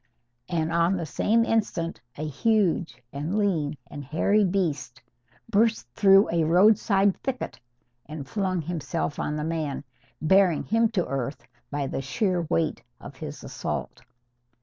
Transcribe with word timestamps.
And 0.49 0.71
on 0.71 0.97
the 0.97 1.05
same 1.05 1.45
instant 1.45 2.01
a 2.17 2.25
huge 2.27 2.99
and 3.13 3.37
lean 3.37 3.77
and 3.85 4.03
hairy 4.03 4.43
beast 4.43 4.99
burst 5.47 5.87
through 5.93 6.27
a 6.31 6.43
roadside 6.43 7.15
thicket 7.21 7.59
and 8.07 8.27
flung 8.27 8.63
himself 8.63 9.19
on 9.19 9.35
the 9.35 9.43
man, 9.43 9.83
bearing 10.19 10.63
him 10.63 10.89
to 10.93 11.05
earth 11.05 11.43
by 11.69 11.85
the 11.85 12.01
sheer 12.01 12.41
weight 12.49 12.81
of 12.99 13.17
his 13.17 13.43
assault. 13.43 14.01